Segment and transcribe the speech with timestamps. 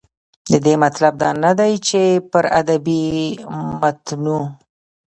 [0.51, 2.01] د دې مطلب دا نه دى، چې
[2.31, 3.03] پر ادبي
[3.79, 4.39] متونو